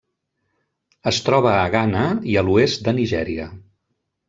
Es 1.11 1.19
troba 1.27 1.51
a 1.57 1.67
Ghana 1.77 2.07
i 2.33 2.41
a 2.41 2.45
l'oest 2.49 2.85
de 2.91 2.97
Nigèria. 3.03 3.49